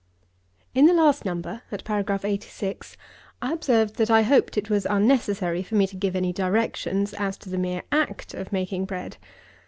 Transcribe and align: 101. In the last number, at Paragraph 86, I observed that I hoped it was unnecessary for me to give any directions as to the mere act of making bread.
101. 0.73 0.79
In 0.79 0.85
the 0.87 0.99
last 0.99 1.25
number, 1.25 1.61
at 1.71 1.83
Paragraph 1.83 2.25
86, 2.25 2.97
I 3.39 3.53
observed 3.53 3.97
that 3.97 4.09
I 4.09 4.23
hoped 4.23 4.57
it 4.57 4.67
was 4.67 4.87
unnecessary 4.89 5.61
for 5.61 5.75
me 5.75 5.85
to 5.85 5.95
give 5.95 6.15
any 6.15 6.33
directions 6.33 7.13
as 7.13 7.37
to 7.37 7.51
the 7.51 7.59
mere 7.59 7.83
act 7.91 8.33
of 8.33 8.51
making 8.51 8.85
bread. 8.85 9.17